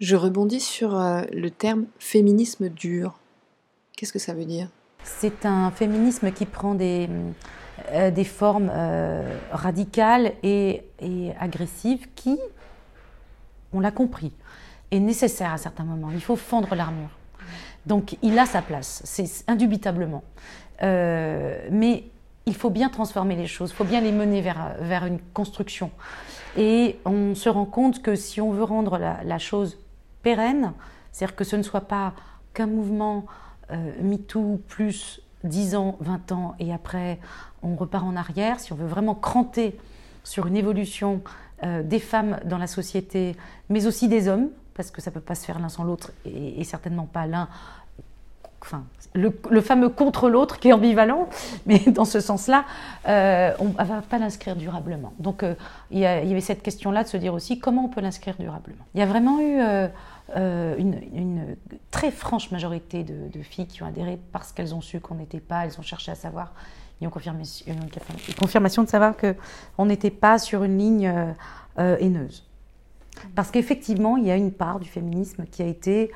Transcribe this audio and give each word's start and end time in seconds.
Je 0.00 0.14
rebondis 0.14 0.60
sur 0.60 0.96
euh, 0.96 1.22
le 1.32 1.50
terme 1.50 1.86
féminisme 1.98 2.68
dur. 2.68 3.18
Qu'est-ce 3.96 4.12
que 4.12 4.20
ça 4.20 4.32
veut 4.32 4.44
dire? 4.44 4.68
C'est 5.02 5.44
un 5.44 5.72
féminisme 5.72 6.30
qui 6.30 6.46
prend 6.46 6.74
des, 6.74 7.08
euh, 7.90 8.12
des 8.12 8.24
formes 8.24 8.70
euh, 8.72 9.36
radicales 9.50 10.34
et, 10.44 10.84
et, 11.00 11.32
agressives 11.40 12.06
qui, 12.14 12.38
on 13.72 13.80
l'a 13.80 13.90
compris, 13.90 14.32
est 14.92 15.00
nécessaire 15.00 15.52
à 15.52 15.58
certains 15.58 15.84
moments. 15.84 16.12
Il 16.12 16.22
faut 16.22 16.36
fendre 16.36 16.76
l'armure. 16.76 17.10
Donc 17.84 18.16
il 18.22 18.38
a 18.38 18.46
sa 18.46 18.62
place, 18.62 19.02
c'est 19.04 19.50
indubitablement. 19.50 20.22
mais 20.80 22.04
il 22.46 22.54
faut 22.54 22.70
bien 22.70 22.88
transformer 22.88 23.34
les 23.34 23.46
choses, 23.46 23.70
il 23.70 23.74
faut 23.74 23.84
bien 23.84 24.00
les 24.00 24.12
mener 24.12 24.42
vers, 24.42 24.76
vers 24.80 25.06
une 25.06 25.18
construction. 25.32 25.90
Et 26.56 26.98
on 27.04 27.34
se 27.34 27.48
rend 27.48 27.64
compte 27.64 28.00
que 28.02 28.14
si 28.14 28.40
on 28.40 28.52
veut 28.52 28.64
rendre 28.64 28.98
la, 28.98 29.22
la 29.24 29.38
chose 29.38 29.78
c'est-à-dire 31.12 31.36
que 31.36 31.44
ce 31.44 31.56
ne 31.56 31.62
soit 31.62 31.82
pas 31.82 32.14
qu'un 32.54 32.66
mouvement 32.66 33.26
euh, 33.70 33.92
MeToo 34.02 34.60
plus 34.68 35.20
10 35.44 35.76
ans, 35.76 35.96
20 36.00 36.32
ans, 36.32 36.54
et 36.58 36.72
après 36.72 37.18
on 37.62 37.76
repart 37.76 38.04
en 38.04 38.16
arrière, 38.16 38.60
si 38.60 38.72
on 38.72 38.76
veut 38.76 38.86
vraiment 38.86 39.14
cranter 39.14 39.76
sur 40.24 40.46
une 40.46 40.56
évolution 40.56 41.22
euh, 41.64 41.82
des 41.82 41.98
femmes 41.98 42.38
dans 42.44 42.58
la 42.58 42.66
société, 42.66 43.34
mais 43.68 43.86
aussi 43.86 44.08
des 44.08 44.28
hommes, 44.28 44.48
parce 44.74 44.90
que 44.90 45.00
ça 45.00 45.10
ne 45.10 45.14
peut 45.14 45.20
pas 45.20 45.34
se 45.34 45.44
faire 45.44 45.58
l'un 45.58 45.68
sans 45.68 45.84
l'autre, 45.84 46.12
et, 46.24 46.62
certainement 46.64 47.06
pas 47.06 47.26
l'un 47.26 47.48
enfin, 48.60 48.84
le, 49.14 49.60
fameux 49.60 49.88
contre 49.88 50.28
l'autre 50.28 50.58
qui 50.58 50.68
est 50.68 50.72
ambivalent, 50.72 51.28
mais 51.66 51.78
dans 51.86 52.04
ce 52.04 52.20
sens-là, 52.20 52.64
euh, 53.08 53.52
on 53.58 53.66
ne 53.66 53.84
va 53.84 54.02
pas 54.02 54.18
l'inscrire 54.18 54.56
durablement. 54.56 55.12
Donc 55.18 55.42
euh, 55.42 55.54
il, 55.90 55.98
y 55.98 56.06
avait 56.06 56.40
cette 56.40 56.62
question-là 56.62 57.04
de 57.04 57.08
se 57.08 57.16
dire 57.16 57.34
aussi 57.34 57.58
comment 57.58 57.84
on 57.84 57.88
peut 57.88 58.00
l'inscrire 58.00 58.36
durablement. 58.38 58.84
Il 58.94 59.00
y 59.00 59.02
a 59.02 59.06
vraiment 59.06 59.40
eu 59.40 59.60
euh, 60.36 60.76
une, 60.78 61.56
très 61.90 62.10
franche 62.10 62.50
majorité 62.50 63.04
de, 63.04 63.42
filles 63.42 63.66
qui 63.66 63.82
ont 63.82 63.86
adhéré 63.86 64.18
parce 64.32 64.52
qu'elles 64.52 64.74
ont 64.74 64.80
su 64.80 65.00
qu'on 65.00 65.14
n'était 65.14 65.40
pas, 65.40 65.64
elles 65.64 65.78
ont 65.78 65.82
cherché 65.82 66.12
à 66.12 66.14
savoir, 66.14 66.52
ils 67.00 67.06
ont 67.06 67.10
confirmé, 67.10 67.44
une, 67.66 68.34
confirmation 68.38 68.82
de 68.82 68.88
savoir 68.88 69.14
qu'on 69.16 69.86
n'était 69.86 70.10
pas 70.10 70.38
sur 70.38 70.64
une 70.64 70.78
ligne 70.78 71.34
haineuse. 71.76 72.47
Parce 73.34 73.50
qu'effectivement, 73.50 74.16
il 74.16 74.26
y 74.26 74.30
a 74.30 74.36
une 74.36 74.52
part 74.52 74.80
du 74.80 74.88
féminisme 74.88 75.44
qui 75.50 75.62
a 75.62 75.66
été 75.66 76.10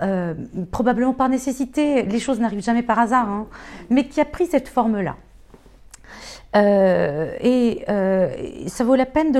euh, 0.00 0.34
probablement 0.70 1.12
par 1.12 1.28
nécessité, 1.28 2.02
les 2.02 2.18
choses 2.18 2.40
n'arrivent 2.40 2.62
jamais 2.62 2.82
par 2.82 2.98
hasard, 2.98 3.28
hein, 3.28 3.46
mais 3.90 4.08
qui 4.08 4.20
a 4.20 4.24
pris 4.24 4.46
cette 4.46 4.68
forme-là. 4.68 5.16
Euh, 6.54 7.34
et 7.40 7.84
euh, 7.88 8.66
ça 8.68 8.84
vaut 8.84 8.94
la 8.94 9.06
peine 9.06 9.32
de, 9.32 9.38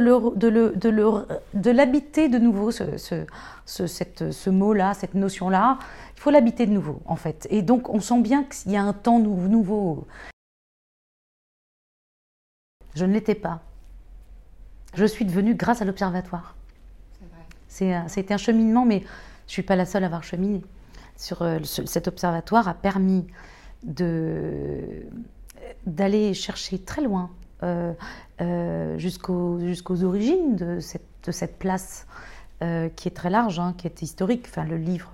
l'habiter 1.70 2.28
de, 2.28 2.38
nouveau, 2.38 2.70
ce 2.70 4.50
mot-là, 4.50 4.94
cette 4.94 5.14
notion-là. 5.14 5.78
Il 6.16 6.20
faut 6.20 6.30
l'habiter 6.30 6.66
de 6.66 6.72
nouveau, 6.72 7.00
en 7.06 7.16
fait. 7.16 7.46
Et 7.50 7.62
donc, 7.62 7.88
on 7.88 8.00
sent 8.00 8.20
bien 8.20 8.44
qu'il 8.44 8.72
y 8.72 8.76
a 8.76 8.82
un 8.82 8.92
temps 8.92 9.18
nouveau. 9.18 10.06
Je 12.94 13.04
ne 13.04 13.12
l'étais 13.12 13.34
pas. 13.34 13.60
Je 14.94 15.06
suis 15.06 15.24
devenue 15.24 15.54
grâce 15.54 15.80
à 15.80 15.84
l'observatoire. 15.84 16.54
C'était 17.72 18.34
un 18.34 18.38
cheminement, 18.38 18.84
mais 18.84 19.00
je 19.00 19.04
ne 19.04 19.50
suis 19.50 19.62
pas 19.62 19.76
la 19.76 19.86
seule 19.86 20.04
à 20.04 20.06
avoir 20.06 20.22
cheminé. 20.22 20.62
Sur, 21.16 21.42
euh, 21.42 21.58
cet 21.62 22.06
observatoire 22.08 22.68
a 22.68 22.74
permis 22.74 23.26
d'aller 25.86 26.34
chercher 26.34 26.78
très 26.78 27.02
loin, 27.02 27.30
euh, 27.62 27.92
euh, 28.40 28.98
jusqu'aux 28.98 30.04
origines 30.04 30.56
de 30.56 30.80
cette, 30.80 31.06
de 31.24 31.32
cette 31.32 31.58
place 31.58 32.06
qui 32.96 33.08
est 33.08 33.14
très 33.14 33.30
large, 33.30 33.58
hein, 33.58 33.74
qui 33.76 33.86
est 33.86 34.02
historique. 34.02 34.46
Enfin, 34.48 34.64
le 34.64 34.76
livre 34.76 35.10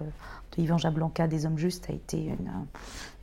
de 0.56 0.62
Yvan 0.62 0.78
Jablanca, 0.78 1.26
Des 1.26 1.46
hommes 1.46 1.58
justes, 1.58 1.88
a 1.88 1.92
été 1.92 2.34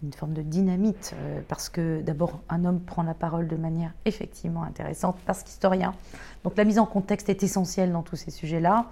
une, 0.03 0.13
forme 0.13 0.33
de 0.33 0.41
dynamite, 0.41 1.15
parce 1.47 1.69
que 1.69 2.01
d'abord, 2.01 2.39
un 2.49 2.65
homme 2.65 2.79
prend 2.79 3.03
la 3.03 3.13
parole 3.13 3.47
de 3.47 3.55
manière 3.55 3.91
effectivement 4.05 4.63
intéressante, 4.63 5.17
parce 5.25 5.43
qu'historien. 5.43 5.93
Donc 6.43 6.57
la 6.57 6.63
mise 6.63 6.79
en 6.79 6.85
contexte 6.85 7.29
est 7.29 7.43
essentielle 7.43 7.91
dans 7.91 8.03
tous 8.03 8.15
ces 8.15 8.31
sujets-là 8.31 8.87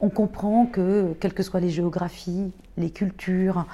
on 0.00 0.08
comprend 0.08 0.66
que, 0.66 1.14
quelles 1.20 1.34
que 1.34 1.42
soient 1.42 1.60
les 1.60 1.70
géographies, 1.70 2.52
les 2.76 2.90
cultures, 2.90 3.66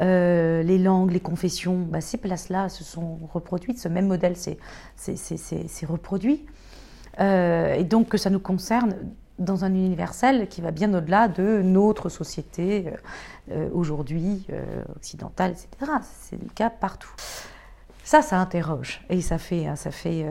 euh, 0.00 0.62
les 0.62 0.78
langues, 0.78 1.10
les 1.10 1.20
confessions, 1.20 1.78
bah, 1.78 2.00
ces 2.00 2.18
places-là 2.18 2.68
se 2.68 2.84
sont 2.84 3.18
reproduites, 3.32 3.78
ce 3.78 3.88
même 3.88 4.06
modèle 4.06 4.36
s'est 4.36 4.56
reproduit. 5.86 6.46
Euh, 7.20 7.74
et 7.74 7.84
donc 7.84 8.08
que 8.08 8.16
ça 8.16 8.30
nous 8.30 8.40
concerne 8.40 8.94
dans 9.38 9.64
un 9.64 9.74
universel 9.74 10.48
qui 10.48 10.60
va 10.60 10.70
bien 10.70 10.92
au-delà 10.94 11.28
de 11.28 11.62
notre 11.62 12.08
société 12.08 12.92
euh, 13.50 13.68
aujourd'hui, 13.72 14.46
occidentale, 14.96 15.52
etc. 15.52 15.92
C'est 16.02 16.40
le 16.40 16.48
cas 16.54 16.70
partout. 16.70 17.12
Ça, 18.04 18.20
ça 18.20 18.38
interroge 18.38 19.00
et 19.10 19.20
ça 19.20 19.38
fait, 19.38 19.68
ça 19.76 19.90
fait, 19.92 20.26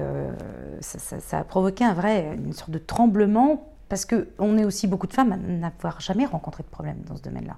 ça, 0.81 1.19
ça, 1.19 1.39
a 1.39 1.43
provoqué 1.43 1.85
un 1.85 1.93
vrai, 1.93 2.35
une 2.35 2.53
sorte 2.53 2.71
de 2.71 2.77
tremblement 2.77 3.71
parce 3.87 4.05
qu'on 4.05 4.57
est 4.57 4.65
aussi 4.65 4.87
beaucoup 4.87 5.07
de 5.07 5.13
femmes 5.13 5.31
à 5.31 5.37
n'avoir 5.37 6.01
jamais 6.01 6.25
rencontré 6.25 6.63
de 6.63 6.69
problème 6.69 6.97
dans 7.07 7.15
ce 7.15 7.21
domaine-là. 7.21 7.57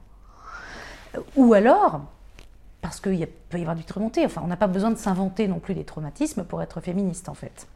Ou 1.35 1.53
alors, 1.53 2.01
parce 2.83 2.99
qu'il 2.99 3.27
peut 3.49 3.57
y 3.57 3.61
avoir 3.61 3.75
du 3.75 3.83
remonté. 3.91 4.25
Enfin, 4.25 4.41
on 4.43 4.47
n'a 4.47 4.57
pas 4.57 4.67
besoin 4.67 4.91
de 4.91 4.97
s'inventer 4.97 5.47
non 5.47 5.59
plus 5.59 5.73
des 5.73 5.85
traumatismes 5.85 6.43
pour 6.43 6.61
être 6.61 6.81
féministe, 6.81 7.29
en 7.29 7.33
fait. 7.33 7.67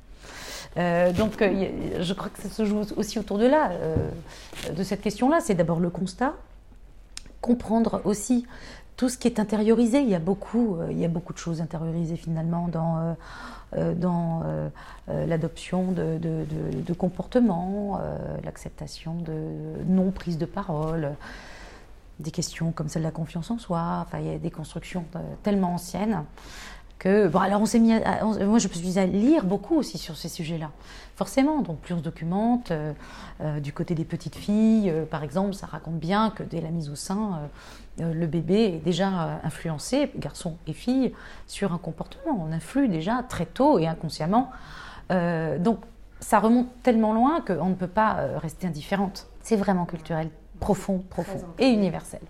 Euh, 0.77 1.11
donc, 1.13 1.41
euh, 1.41 2.01
je 2.01 2.13
crois 2.13 2.29
que 2.29 2.41
ça 2.41 2.49
se 2.49 2.65
joue 2.65 2.81
aussi 2.97 3.19
autour 3.19 3.37
de 3.37 3.45
là, 3.45 3.71
euh, 3.71 3.95
de 4.75 4.83
cette 4.83 5.01
question-là. 5.01 5.39
C'est 5.41 5.55
d'abord 5.55 5.79
le 5.79 5.89
constat, 5.89 6.33
comprendre 7.41 8.01
aussi 8.05 8.45
tout 8.95 9.09
ce 9.09 9.17
qui 9.17 9.27
est 9.27 9.39
intériorisé. 9.39 10.01
Il 10.01 10.09
y 10.09 10.15
a 10.15 10.19
beaucoup, 10.19 10.77
il 10.89 10.97
y 10.97 11.05
a 11.05 11.07
beaucoup 11.07 11.33
de 11.33 11.37
choses 11.37 11.61
intériorisées 11.61 12.15
finalement 12.15 12.67
dans 12.67 13.15
l'adoption 15.07 15.91
de, 15.91 16.17
de, 16.17 16.93
comportements, 16.93 18.01
l'acceptation 18.43 19.13
de 19.13 19.83
non-prise 19.85 20.39
de 20.39 20.47
parole, 20.47 21.11
des 22.19 22.31
questions 22.31 22.71
comme 22.71 22.89
celle 22.89 23.03
de 23.03 23.07
la 23.07 23.11
confiance 23.11 23.51
en 23.51 23.59
soi. 23.59 24.03
Enfin, 24.03 24.17
il 24.17 24.25
y 24.25 24.33
a 24.33 24.39
des 24.39 24.49
constructions 24.49 25.05
tellement 25.43 25.75
anciennes 25.75 26.23
que 26.99 27.27
bon 27.27 27.39
alors 27.39 27.61
on 27.61 27.65
s'est 27.65 27.79
mis 27.79 27.93
moi 27.93 28.59
je 28.59 28.67
me 28.67 28.73
suis 28.73 28.97
à 28.99 29.05
lire 29.05 29.45
beaucoup 29.45 29.75
aussi 29.75 29.97
sur 29.97 30.17
ces 30.17 30.29
sujets-là 30.29 30.71
forcément 31.15 31.61
donc 31.61 31.79
plus 31.79 31.93
on 31.93 31.99
se 31.99 32.03
documente 32.03 32.71
du 33.61 33.71
côté 33.71 33.93
des 33.95 34.05
petites 34.05 34.35
filles 34.35 34.91
par 35.11 35.23
exemple 35.23 35.53
ça 35.53 35.67
raconte 35.67 35.99
bien 35.99 36.31
que 36.31 36.43
dès 36.43 36.61
la 36.61 36.69
mise 36.69 36.89
au 36.89 36.95
sein 36.95 37.49
euh, 38.01 38.13
le 38.13 38.27
bébé 38.27 38.75
est 38.75 38.83
déjà 38.83 39.07
euh, 39.07 39.35
influencé, 39.43 40.11
garçon 40.17 40.57
et 40.67 40.73
fille, 40.73 41.13
sur 41.47 41.73
un 41.73 41.77
comportement. 41.77 42.45
On 42.47 42.51
influe 42.51 42.87
déjà 42.87 43.23
très 43.27 43.45
tôt 43.45 43.79
et 43.79 43.87
inconsciemment. 43.87 44.51
Euh, 45.11 45.57
donc 45.57 45.79
ça 46.19 46.39
remonte 46.39 46.67
tellement 46.83 47.13
loin 47.13 47.41
qu'on 47.41 47.69
ne 47.69 47.75
peut 47.75 47.87
pas 47.87 48.17
rester 48.37 48.67
indifférente. 48.67 49.27
C'est 49.41 49.55
vraiment 49.55 49.85
culturel, 49.85 50.29
profond, 50.59 51.03
profond 51.09 51.39
et 51.59 51.67
universel. 51.67 52.21